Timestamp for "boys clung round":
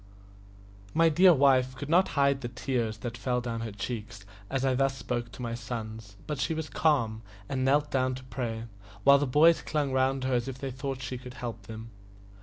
9.27-10.23